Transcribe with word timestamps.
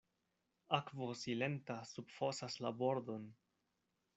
Akvo 0.77 1.09
silenta 1.19 1.75
subfosas 1.91 2.59
la 2.67 2.73
bordon. 2.81 3.29